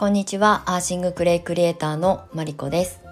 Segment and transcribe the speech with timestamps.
[0.00, 3.02] こんにちは、アーシングクレイクリエイターのマリコです。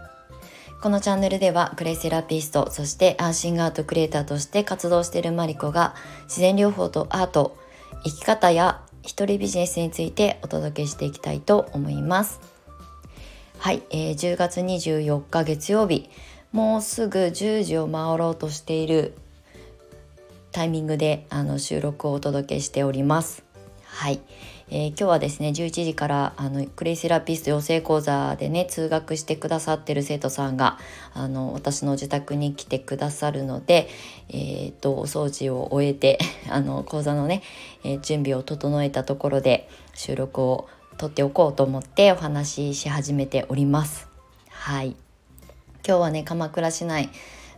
[0.80, 5.94] このチャンネルではクレイセラピスト、そしてアーシングアートクリエイターとして活動しているマリコが
[6.28, 7.58] 自然療法とアート、
[8.04, 12.40] 生き方や一人ビジネスについてお届けしていきたいと思います。
[13.58, 16.08] はい、えー、10月24日月曜日、
[16.52, 19.12] もうすぐ10時を回ろうとしている
[20.52, 23.47] タイミングであの収録をお届けしております。
[23.98, 24.20] はい、
[24.70, 30.78] えー、今日はですね11時からあのクレイセラピスト養成講座でね通学してくださってる生徒さんが
[31.14, 33.88] あの私の自宅に来てくださるので、
[34.28, 37.42] えーと、お掃除を終えて あの講座のね、
[37.82, 44.06] えー、準備を整えたところで収録を撮っておこうと思ってお話しし始めております。
[44.48, 44.94] はい
[45.84, 47.10] 今日はね鎌倉市内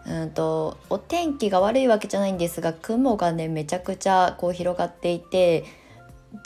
[0.06, 5.64] うんとお天気が悪いわけじゃないんですが雲がねめちゃくちゃこう広がっていて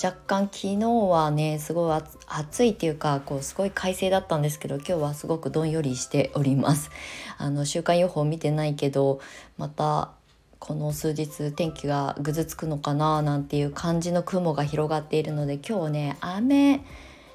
[0.03, 6.91] 若干昨日はねすごい暑いっていうかこうすごい快晴だったんですけど今日はすごくどんよりしております。
[7.39, 9.21] あの週間予報見てないけど
[9.59, 10.13] また
[10.59, 16.81] この数日天気がぐずつくのかななんていう感じの雲が広がっているので今日ね雨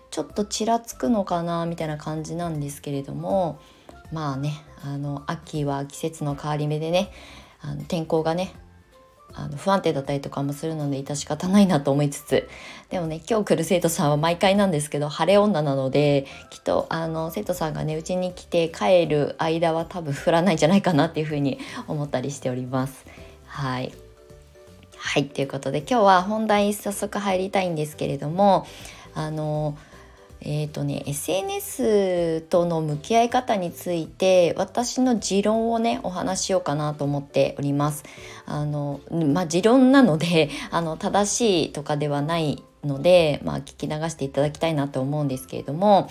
[0.10, 3.60] ちょっとちらつくのかなみたいな感じなんですけれども
[4.12, 4.54] まあね
[4.84, 7.12] あの秋は季節の変わり目でね
[7.62, 8.54] あの天候がね
[9.34, 12.50] あの不安定だったりとかもするので致し方ないなと思いつつ。
[12.90, 23.06] でもね今日来る生徒さんは毎回なんですけど晴れ女なのできっとあの生徒さんがねうちに来て帰る間は多分降らないんじゃないかなっていうふうに思ったりしております。
[23.46, 23.94] はい。
[24.98, 25.26] はい。
[25.26, 28.66] ということで今日は本題早速入りたいんですけれども
[29.14, 29.78] あの
[30.42, 38.04] えーとね、SNS との向き合い方について私の持論をねお話しようかなと思っております。
[38.46, 46.10] あのまあ、持論なので あの正しいとかではないので、まあ、聞き流していただきたいなと思うんですけれども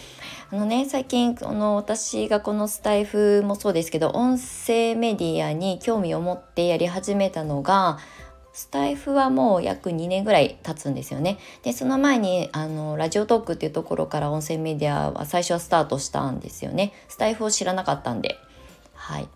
[0.52, 7.98] あのね最近この私がこのスタイフもそうですけど音声メディアに興味を持ってやり始めたのが
[8.58, 11.38] スタイフはもう約2年ぐらい経つんですよね。
[11.62, 16.92] でその前にあのラジオトークっていうところから音声メディアは最初はスタートしたんですよね。
[17.06, 18.36] スタイフを知らなかったんで。
[18.94, 19.28] はい。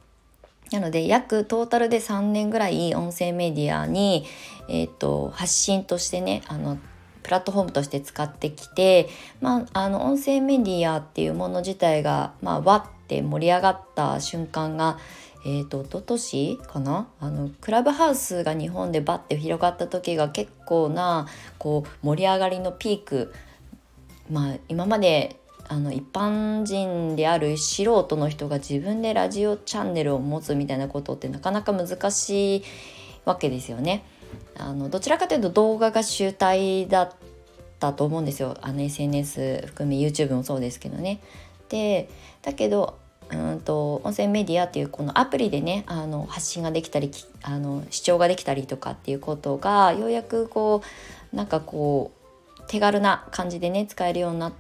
[0.72, 4.25] なので約トータルで3年ぐらい音声メディアに、
[4.69, 6.77] えーと、発信としてねあの
[7.22, 9.09] プラットフォームとして使ってきて、
[9.41, 14.99] まあ、あの音声メディアっていうもの自体が、まあ、わって盛り上がった瞬間が
[15.44, 17.08] えーと、ととしかな？
[17.20, 21.26] あのクラブハウスが日本でバッて広がった時が結構な
[21.58, 23.34] こう盛り上がりのピーク
[24.31, 25.36] まあ今まで
[25.69, 32.64] あの一般人である素人の人が自分でラジオチャンネルを持つみたいなことってなかなか難しい
[33.25, 34.04] わけですよね。
[34.58, 37.12] あのどちらかというと動画が主体だっ
[37.81, 41.20] たと思うんですよあの SNS 含め YouTube もそうですけどね。
[41.69, 42.08] で
[42.42, 42.98] だけど
[43.32, 47.10] うんと音声メディアっていうこのアプリでねあの発信ができたり
[47.43, 50.82] あの視聴ができたりとかっていうことがようやくこ
[51.32, 52.12] うなんかこ
[52.59, 54.53] う手軽な感じでね使えるようにな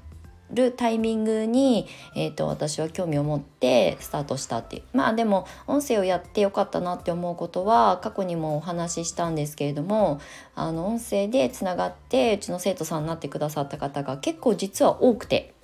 [0.52, 4.82] るタイミングに、えーと、私は興味を持ってスタートしたっていう。
[4.92, 10.20] まあでも音声をやってよかったなって思うことは過去にもお話ししたんですけれども
[10.54, 15.54] あの音声でつながってうちの生徒さんになってくださった方が結構実は多くて。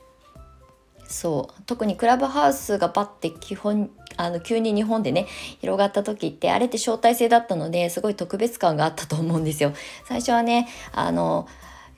[1.09, 5.27] そう特にクラブハウスがパッて基本あの急に日本でね
[5.59, 9.73] 広がった時ってあれって招待制だったのですごい特別感があったと思うんですよ。
[10.05, 11.49] 最初はねあの、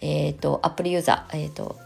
[0.01, 1.77] えーと、アプリユーザー、えーと、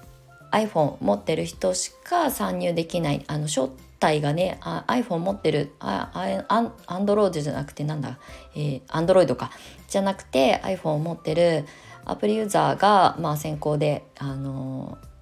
[0.52, 3.70] iPhone 持ってる人しか参入できないあの招
[4.02, 8.18] 待がねあ iPhone 持ってるああアンドロイドじゃなくてなんだ、
[8.54, 9.50] えー、Android か
[9.88, 11.64] じゃなくて iPhone 持ってる
[12.04, 15.13] アプリユーザーが、まあ、先行であのー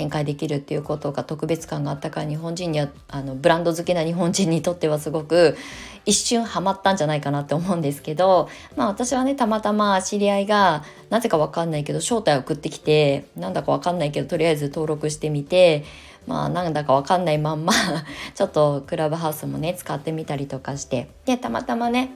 [0.00, 5.58] 展開できるっていうことが特別感があったから日本人にはあのブランド好きな日本人にとってはすごく
[6.06, 15.84] 一瞬ハマったんじゃないかなって思うんですけどまあ私はねたまたま知り合いがなぜか分かんないけど招待を送ってきてなんだか分かんないけどとりあえず登録してみて
[16.26, 17.74] まあなんだか分かんないまんま
[18.34, 22.12] ちょっとクラブハウスもね使ってみたりとかしてでたまたまね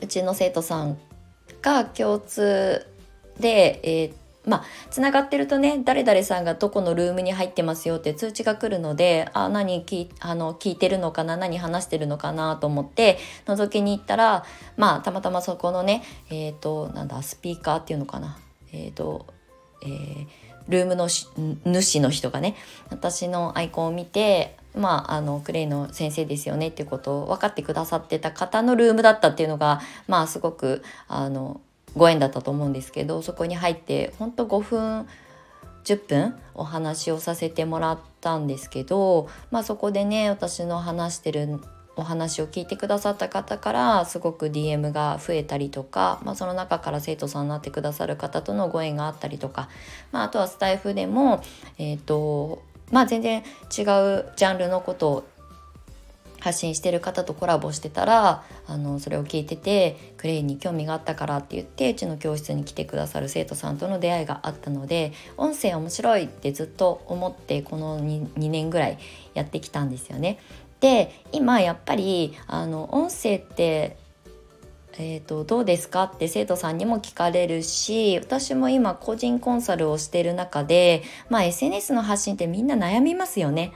[0.00, 0.98] うちの生徒さん
[1.62, 2.86] が共通
[3.40, 14.44] で、えー、まあつながってるとね誰々さんがどこのルームに入ってますよって通知が来るのであ何聞あの聞いてるのかな何話してるのかなと思って覗きに行ったら
[14.76, 18.38] まあたまたまそこのねえっ、ー、となんだスピーカーっていうのかな
[18.72, 19.26] えっ、ー、と
[19.84, 20.26] えー、
[20.68, 22.54] ルームの主の人がね
[22.90, 31.60] 私のアイコンを見てまあ、あのクレイの先生ですよねっていうことを分かってくださってた方のルームだったっていうのがまあすごくあの
[31.96, 35.08] ご縁だったと思うんですけどそこに入ってほんと5分
[35.84, 41.60] 10分お話をさせてもらったんですけど、まあ、そこでね私の話してる
[41.94, 49.68] お話を聞いてくださった方からすごく DM が増えたりとか、まあ、その中から生徒さんになってくださる方とのご縁があったりとか、
[50.10, 51.42] まあ、あとはスタイフでも、
[51.78, 53.44] えーとまあ、全然違う
[54.36, 55.24] ジャンルのことを
[56.42, 68.98] 発信してる方とコラボしてたらあのそれを聞いててクレイに興味があったからって言ってうちの教室に来てくださる生徒さんとの出会いがあったので音声面白いってずっと思ってこの 2, 2年ぐらい
[69.34, 70.40] やってきたんですよね。
[70.80, 73.96] で今やっぱりあの音声って
[74.98, 83.72] えーと、どうですかって生徒さんにも聞かれるし私も今個人コンサルをしてる中で、まあ、SNS の発信ってみんな悩みますよね。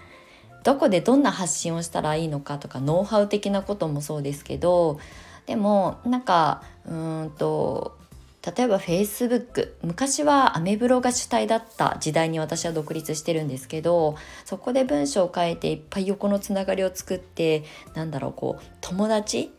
[0.67, 4.99] どこでどんな発信をしたらいいのかとかノウハウ的なこともそうですけど
[5.47, 7.97] でもなんかうんと
[8.45, 17.63] 例えば Facebook 昔はアメブロが主体だった時代に私は独立してるんですけどそこで文章を書いていっぱい横のつながりを作って
[17.95, 19.53] なんだろうこう友達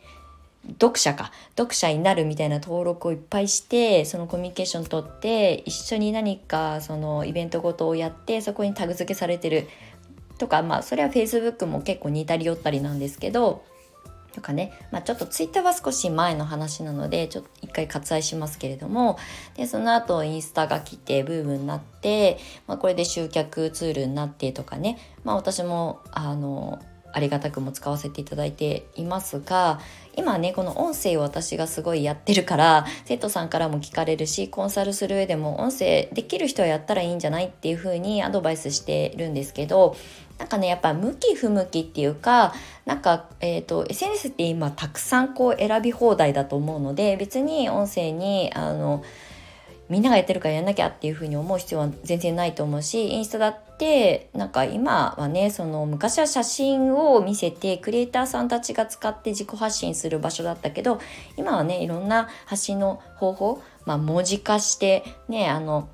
[0.78, 9.68] 読者か読者になるみたいな登録をいっぱいしてそのコミュニケーション取って一緒に何かそのイベントごとをやってそこにタグ付けされてる
[10.38, 13.64] とかまあそれは Facebook も結構似たり寄ったりなんですけど
[14.38, 19.18] とかね、まあ、ちょっと Twitter は少し前の話なのでちょっと一回割愛しますけれども。
[19.56, 26.78] でその後インスタが来てブームになって、まあ、これで集客ツールになってとかね、まあ、私もあの
[27.12, 29.80] ありがたくも使わせていただいていますが
[30.16, 39.96] 今ねこの音声を私がすごいやってるから生徒さんからも聞かれるしコンサルする上でも音声できる人はやったらいいんじゃないっていう風にアドバイスしてるんですけど
[40.38, 42.54] なんかねやっぱ向き不向きっていうか
[42.84, 49.04] なんか、えーと、SNS って今たくさんこう選び放題だと思うので別に音声にあの
[49.88, 61.00] みんながやってるからやんなきゃっていうふうに思う必要は全然ないと思うしインスタだってなんか今はねその昔は写真を見せてクリエイターさんたちが使って自己発信する場所だったけど
[61.36, 65.88] 今はねいろんな発信の方法、まあ、文字化してねあの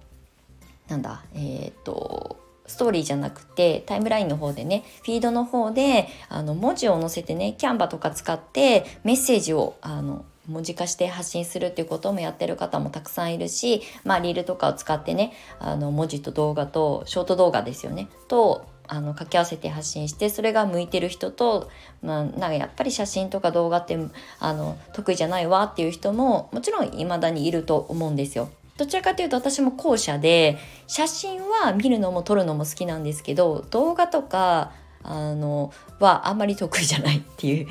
[0.89, 21.71] なんだえっ、ー、とストーリーじゃなくてタイムラインの方でねフィードの方であの文字を載せてねキャンバとか使ってメッセージをあの文字化して発信するっていうこともやってる方もたくさんいるし、まあ、リールとかを使ってねあの文字と動画とショート動画ですよねとあの掛け合わせて発信してそれが向いてる人と、
[22.03, 23.99] まあ、なんかやっぱり写真とか動画って
[24.39, 28.51] あの得意じゃないわっていう人ももちろん未だにいると思うんですよ。
[28.77, 34.73] どちらかというと私も後者で写真は見るのも撮るのも好きなんですけど動画とか
[35.03, 37.69] あのはあんまり得意じゃないっていう。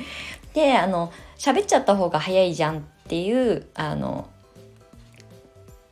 [0.54, 4.28] であの喋っちゃった方が早いじゃんっていうあの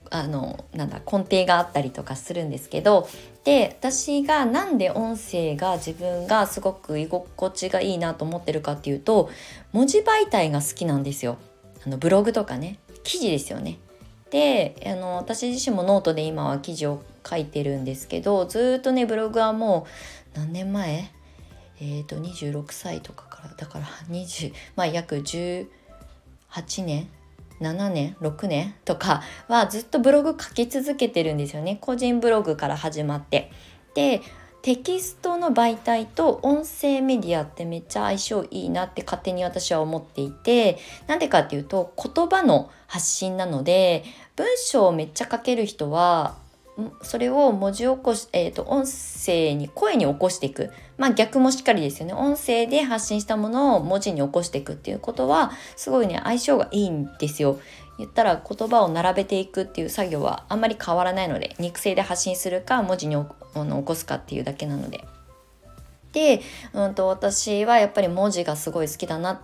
[0.09, 3.08] あのなんだ根底があったりとかするんですけど
[3.44, 9.31] で私がなんで音声が自分がすごく居心地がいいなと思ってるかっていうと
[9.73, 11.38] 文字媒体が好きなんですよ。
[11.85, 13.79] あのブログとかね記事ですよね。
[14.32, 19.87] であの私自身もノートで今は記事を書いてるんですけどずっとねブログはも
[20.34, 21.11] う何年前？
[21.81, 25.67] えっ、ー、と26歳とかからだから20まあ約18
[26.79, 27.08] 年
[27.60, 28.74] ？7年？6年？
[28.86, 31.77] とかはずっとブログ書き続けてるんですよね。
[31.82, 33.51] 個人ブログから始まって。
[33.94, 34.22] で
[34.63, 40.79] テキストの媒体と音声メディアってめっちゃ相性いいなって勝手に私は思っていて
[41.09, 44.05] なんでかっていうと言葉の発信なので
[44.37, 46.37] 文章をめっちゃ書ける人は
[47.03, 50.71] それを文字起こし、えーと、音声に声に起こしていく。
[50.97, 52.15] まあ逆もしっかりですよね。
[52.15, 57.61] 音声で発信したものを文字に起こしていくっていうことはすごいね相性がいいんですよ。
[57.99, 65.05] 言ったら言葉を並べていくっていう作業はあんまり変わらないので肉声で発信するか文字に起あの起こすかっていうだけなので。
[66.13, 66.43] で、
[66.75, 69.41] うんと私はやっぱり文字がすごい好きだなっ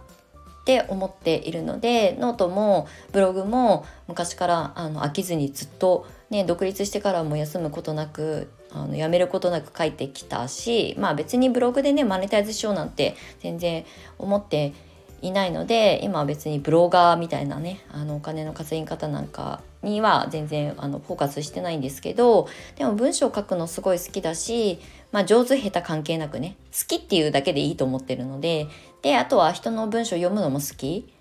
[0.67, 13.87] て思っているのでノートもブログも昔からあの飽きずにずっとね、独立してからも休むことなくあのやめることなく書いてきたしまあ別にブログでねマネタイズしようなんて全然
[14.19, 14.75] 思って
[15.23, 24.81] いないので今は別にブロガーみたいなねあのお金の稼ぎ方なんかには全然あのフォーカスしてないんですけどでも文章を書くのすごい好きだし、
[25.13, 28.69] まあ、上手下手関係なくね好きっていうだけでいいと思ってるので
[29.03, 31.13] であとは人の文章読むのも好き。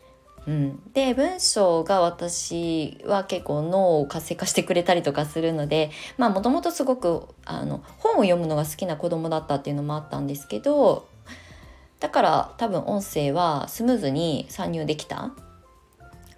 [0.47, 11.05] うん、で文章が私は結構脳を活性化してくれたりとかするのでまあもともとすごくあの本を読むのが好きな子供だったっていうのもあったんですけど
[11.99, 15.33] だから多分音声はスムーズに参入できた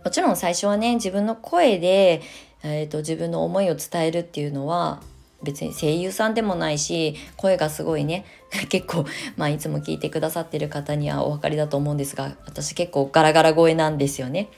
[0.04, 2.22] もちろん最初はね自分の声で、
[2.64, 5.02] えーと、自分の思いを伝えるっていうのは
[5.44, 8.26] 別に声優さんでもないし声がすごいね
[8.70, 9.06] 結構、
[9.38, 14.50] まあ、いつも聞いてくださってる方にはお分かりだと思うんですが私結構ガラガラ声なんですよね。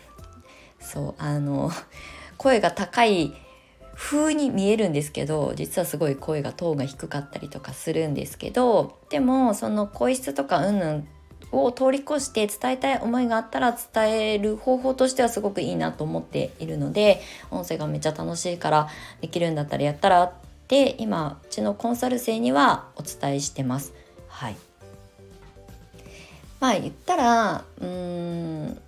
[0.79, 1.71] そうあの
[2.37, 3.33] 声が高い
[4.03, 11.07] 風に見えるんですけど実はすごい声がトーンが低かったりとかするんですけどでもその声質とかうんぬん
[11.51, 18.89] を通り越して伝えたい思いがあったら伝える方法としてはすごくいいなと思っているので音声がめっちゃ楽しいから
[19.21, 20.33] できるんだったらやったらっ
[20.67, 23.93] て今うちのコンサル生にはお伝えしてます。
[24.29, 24.55] はい
[26.59, 28.81] まあ言ったらうーん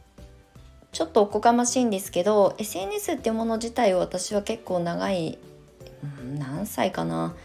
[0.94, 5.40] ちょっとおこがましいんですけど SNS っていうもの自体を私は結構長い
[6.38, 7.36] 何歳かな。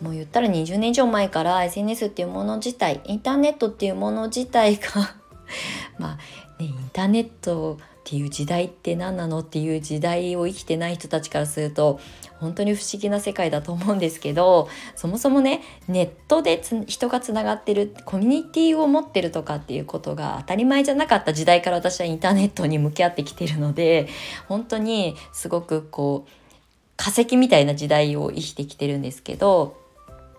[0.00, 5.14] もう言ったら20年以上前から SNS っていうもの自体インターネットっていうもの自体が
[5.98, 6.16] まあ
[6.60, 11.98] ねインターネットっていう時代って何なのっていう時代を生きてない人たちからすると
[12.38, 24.08] 本当に不思議な世界だと思うんですけどそもそもねネットで人がつながってるコミュニティを持ってるとかっていうことが当たり前じゃなかった時代から私はインターネットに向き合ってきてるので
[24.48, 26.30] 本当にすごくこう
[26.98, 29.80] 化石みたいな時代を生きてきてるんですけど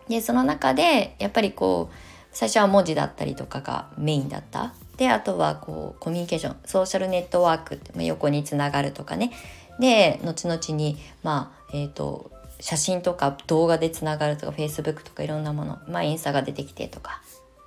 [0.07, 1.95] でその中でやっぱりこう
[2.31, 4.75] 最初は文字だったりとかがメインだった。
[4.97, 9.31] であとはこうコミュニケーションソーシャルネットワークって、まあ、横につながるとかね。
[9.79, 17.21] で後々にまあえっ、ー、と写真とか動画でつながるとか Facebook とかいろんなものまあインスタが出てきてとか。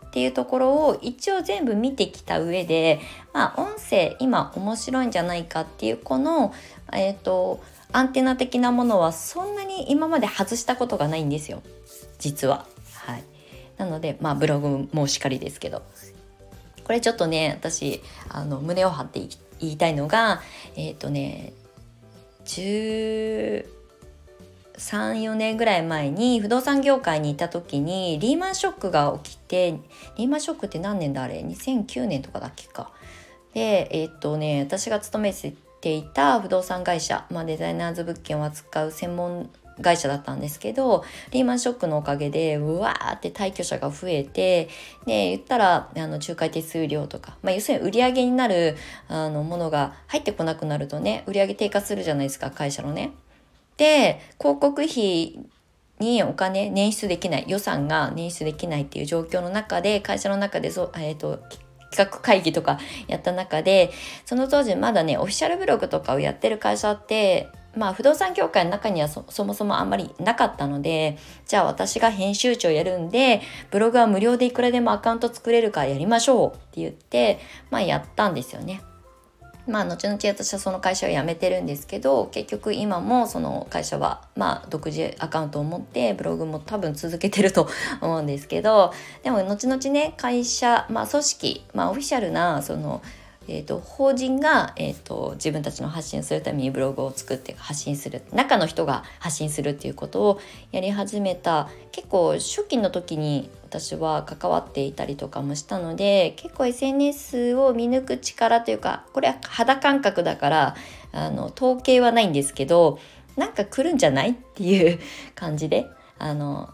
[0.06, 2.98] っていうところを一応全部見てきた上で
[3.34, 6.54] まあ音声今面白いんじゃないかっていうこの
[6.94, 7.60] えっ、ー、と
[7.92, 11.62] アンテナ的なものはそんなに今まで外したことがないんですよ。
[12.18, 12.66] 実は。
[12.94, 13.24] はい、
[13.76, 15.82] なのでまあブログもしかりですけど。
[16.88, 19.20] これちょっとね私あの胸を張って
[19.60, 20.40] 言いたいのが
[20.74, 21.52] えっ、ー、とね
[22.46, 29.72] 134年ぐらい前に不動産業界にいた時にリーマンショックが起きて
[30.16, 32.90] リーマンショックって何年だあれ？2009年とかだっけか。
[33.52, 35.34] でえっ、ー、とね私が勤め
[35.82, 39.50] ていた不動産会社、まあ、デザイナーズ物件を扱う専門
[39.82, 44.68] 会社だったんですけどリーマンショックのおかげでうわーって退去者が増えて
[45.06, 48.76] で言ったらあの仲介手数料とか、まあ、要するに売り上げになる
[49.08, 53.12] あのものが入ってこなくなるとね売り上げ低下するじゃないですか会社のね。
[53.76, 55.38] で広告費
[56.00, 61.40] にお金捻出できない予算が捻出できないっていう状況の中で会社の中でそ、えーと
[61.90, 63.90] 企画会議とかやった中で
[64.24, 71.16] その当時まだねオフィシャルブログとかをやってる会社ってまあ不動産業界の中にはそもそもあんまりなかったので
[71.46, 77.38] じゃあ私が編集長やるんでブログは無料でいくらでもアカウント作れるからやりましょうって言って
[77.70, 78.82] まあやったんですよね。
[79.68, 87.68] まあ後々私はその会社を辞めてるんですけど結局今もその会社はまあ独自アカウントを持ってブログも多分続けてると
[88.00, 88.92] 思うんですけど
[89.22, 93.02] でも後々ね会社まあ組織まあオフィシャルなその
[93.48, 100.40] えーと、法人が、えーと、自分たちの発信するためにブログを作って発信する中の人が発信するっていうことを
[100.70, 101.70] やり始めた。
[101.90, 110.76] 結構初期の時に私は関わっていたりとかもしたので結構 SNS を見抜く力というかこれは肌感覚だから
[111.12, 112.98] あの統計はないんですけど
[113.36, 114.30] なんか来るんじゃない？
[114.30, 115.00] っていう
[115.34, 115.86] 感じで
[116.18, 116.70] あの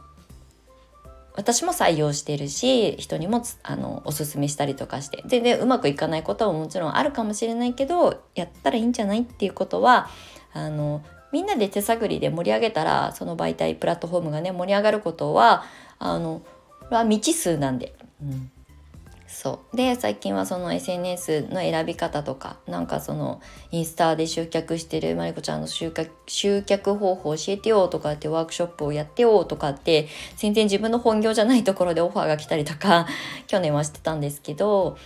[1.36, 5.22] 私も採用してるし人にもあのおすすめしたりとかして。
[5.26, 10.08] 全然うまくいかないことはもちろんあるかもしれないけどやったらいいんじゃないっていうことは
[10.52, 15.64] あのみんなで手探りで盛り上げたらその媒体プラットフォームがね盛り上がることは
[15.98, 16.42] あの
[16.90, 18.50] は未知数なんで、うん、
[19.26, 19.76] そう。
[19.76, 23.40] で最近はその SNS の選び方とかなんかその
[23.70, 33.06] インスタで集客してるまりこちゃんの集客集客方法教えてよとかってワークショップをやってよとかって全然自分の本業じゃないところでオファーが来たりとか
[33.46, 34.98] 去年はしてたんですけど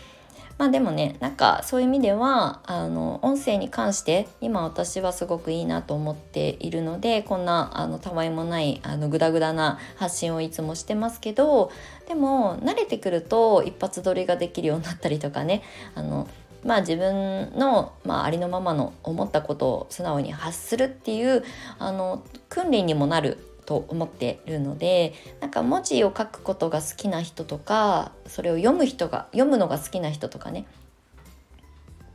[0.59, 11.71] まあでもねなんかそういう意味ではあの音声に関して今私はすごくいいなと思っているのでこんなあのたわいもないあのグダグダな発信をいつもしてますけど
[12.09, 15.63] でも慣れてくると一発撮りができるようになったりとかね
[15.95, 16.29] あの
[16.65, 21.45] まあ自分の、まあ、ありのままの思ったことを素直に発するっていう
[21.79, 30.65] あの訓練にもなると思ってるのでなんか文字を書くことが好きな人とかそれを読む人が読むのが好きな人とかね。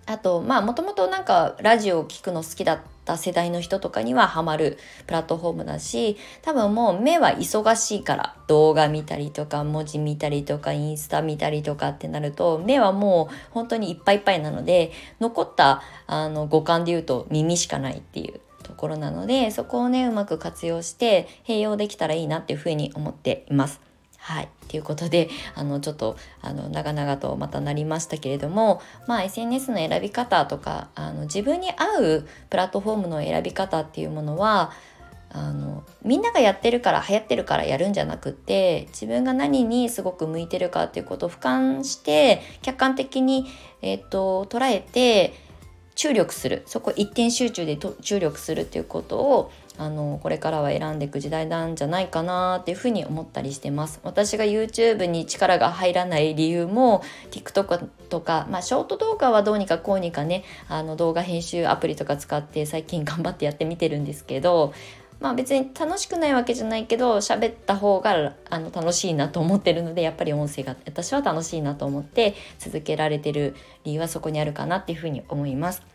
[0.08, 14.92] あとまあもともとなんかラジオを聴くの好きだった世代の人とかにはハマるプラットフォームだし多分もう目は忙しいから動画見たりとか文字見たりとかインスタ見たりとかってなると目はもう本当にいっぱいいっぱいなので
[15.22, 18.42] 残ったあの五感で言うと耳しかないっていう。
[18.64, 23.82] ところなのでそこをねうまく活用して併用できたらいいなっていうふうに思っています。
[24.18, 24.48] はい。
[24.70, 34.72] ということで、あの、ちょっと、あの、長々とまたなりましたけれども、まあ、SNS の選び方とか、あの、自分に合うプラットフォームの選び方っていうものは、
[35.34, 43.48] あのみんながやってるから流行ってるからやるんじゃなくって自分が何にすごく向いてるかっていうことを俯瞰して客観的に、
[43.82, 45.34] えーと、捉えて
[46.04, 64.74] 注力するそこ一点集中で注力するっていうことをあのこれからは選んでいく時代なんじゃないかなっていうふうに思ったりしてます私が YouTube に力が入らない理由も TikTok とか、まあ、ショート動画はどうにかこうにかねあの動画編集アプリとか使って最近頑張ってやってみてるんですけど
[65.22, 73.56] まあ別に楽しくないわけじゃないけど喋った方があの楽しいなと思ってるのでやっぱり音声が私は楽しいなと思って続けられてる
[73.86, 75.93] 理由はそこにあるかなっていうふうに思います。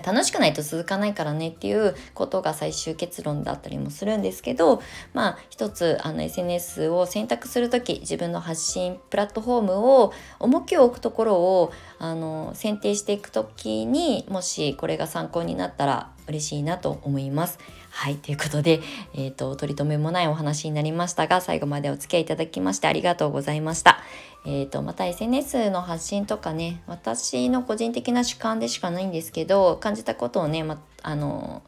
[0.00, 4.82] 楽しくないと続かないからねっていうことが最終結論だったりもするんですけど
[5.12, 9.72] まあ一つあの SNS を選択する時自分の発信プラットフォーム
[10.02, 17.58] を重きを置くところをあの選定していく時にもしこれが参考になったら嬉しいなと思います。
[17.96, 18.80] はい、ということで、
[19.14, 24.00] えっ、ー、と、取り留めもないお話になりましたが、最後までお付き合いいただきましてありがとうございました。
[24.44, 31.62] え、ー、と、また SNS の発信とかね、私の個人的な主観でしかないんですけど、感じたことをね、ま、あの、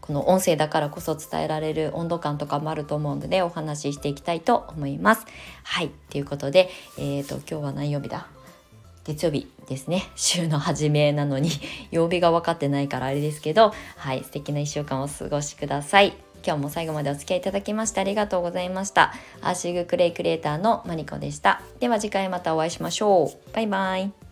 [0.00, 5.26] この音声だからこそ伝えられる温度感とかもあると思うのでお話ししていきたいと思います。
[5.62, 8.35] はい、ということで、えっ、ー、と、今日は何曜日だ？
[9.06, 10.02] 月曜日ですね。
[10.16, 11.50] 週の初めなのに
[11.92, 16.14] 曜日が分かってないからあれですけどはい素敵な1週間をお過ごしください。
[16.44, 19.12] 今日も最後までお付き合いいただきましてありがとうございました。
[19.40, 21.62] アーシングクレイクリエイターのマリコでした。
[21.80, 23.54] では次回またお会いしましょう。
[23.54, 24.25] バイバイ。